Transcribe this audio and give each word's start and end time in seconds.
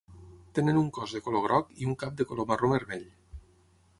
Tenen 0.59 0.79
un 0.81 0.87
cos 0.97 1.13
de 1.17 1.21
color 1.27 1.43
groc 1.43 1.69
i 1.83 1.87
un 1.91 1.95
cap 2.05 2.17
de 2.21 2.27
color 2.31 2.47
marró 2.53 2.73
vermell. 2.75 3.07